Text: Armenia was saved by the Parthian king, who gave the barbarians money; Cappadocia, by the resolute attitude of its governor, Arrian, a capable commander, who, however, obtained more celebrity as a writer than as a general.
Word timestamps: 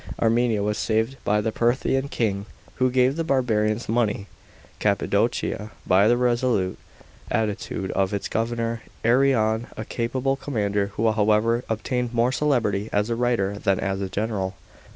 Armenia 0.19 0.63
was 0.63 0.79
saved 0.79 1.15
by 1.23 1.41
the 1.41 1.51
Parthian 1.51 2.09
king, 2.09 2.47
who 2.77 2.89
gave 2.89 3.15
the 3.17 3.23
barbarians 3.23 3.87
money; 3.87 4.25
Cappadocia, 4.79 5.69
by 5.85 6.07
the 6.07 6.17
resolute 6.17 6.79
attitude 7.29 7.91
of 7.91 8.11
its 8.11 8.27
governor, 8.27 8.81
Arrian, 9.05 9.67
a 9.77 9.85
capable 9.85 10.35
commander, 10.35 10.87
who, 10.95 11.11
however, 11.11 11.63
obtained 11.69 12.15
more 12.15 12.31
celebrity 12.31 12.89
as 12.91 13.11
a 13.11 13.15
writer 13.15 13.59
than 13.59 13.79
as 13.79 14.01
a 14.01 14.09
general. 14.09 14.55